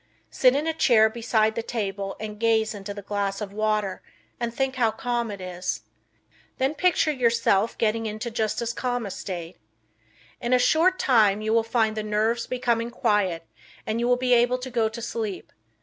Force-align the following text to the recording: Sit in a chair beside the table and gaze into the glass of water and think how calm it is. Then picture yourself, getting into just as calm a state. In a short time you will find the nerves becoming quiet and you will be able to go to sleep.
Sit 0.31 0.55
in 0.55 0.65
a 0.65 0.73
chair 0.73 1.11
beside 1.11 1.53
the 1.53 1.61
table 1.61 2.15
and 2.19 2.39
gaze 2.39 2.73
into 2.73 2.91
the 2.91 3.03
glass 3.03 3.39
of 3.39 3.53
water 3.53 4.01
and 4.39 4.51
think 4.51 4.77
how 4.77 4.89
calm 4.89 5.29
it 5.29 5.39
is. 5.39 5.81
Then 6.57 6.73
picture 6.73 7.11
yourself, 7.11 7.77
getting 7.77 8.07
into 8.07 8.31
just 8.31 8.63
as 8.63 8.73
calm 8.73 9.05
a 9.05 9.11
state. 9.11 9.57
In 10.41 10.53
a 10.53 10.57
short 10.57 10.97
time 10.97 11.39
you 11.41 11.53
will 11.53 11.61
find 11.61 11.95
the 11.95 12.01
nerves 12.01 12.47
becoming 12.47 12.89
quiet 12.89 13.45
and 13.85 13.99
you 13.99 14.07
will 14.07 14.17
be 14.17 14.33
able 14.33 14.57
to 14.57 14.71
go 14.71 14.89
to 14.89 15.01
sleep. 15.03 15.53